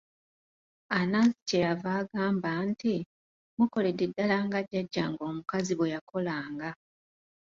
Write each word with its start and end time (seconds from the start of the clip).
Anansi 0.99 1.39
kye 1.47 1.59
yava 1.65 1.89
agamba 2.01 2.49
nti, 2.69 2.95
mukoledde 3.57 4.05
ddala 4.09 4.35
nga 4.45 4.59
jjajjaange 4.67 5.21
omukazi 5.29 5.73
bwe 5.75 5.91
yakolanga. 5.93 6.69